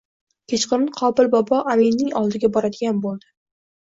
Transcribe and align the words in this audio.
Kechqurun 0.53 0.87
Qobil 1.01 1.27
bobo 1.35 1.59
aminning 1.75 2.11
oldiga 2.21 2.51
boradigan 2.57 3.03
bo‘ldi 3.07 3.29